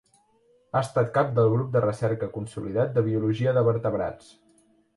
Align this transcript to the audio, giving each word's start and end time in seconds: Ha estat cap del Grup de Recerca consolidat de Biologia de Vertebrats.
Ha 0.71 0.79
estat 0.85 1.11
cap 1.17 1.29
del 1.41 1.49
Grup 1.51 1.69
de 1.75 1.83
Recerca 1.85 2.31
consolidat 2.39 2.97
de 2.99 3.07
Biologia 3.11 3.57
de 3.59 3.67
Vertebrats. 3.71 4.35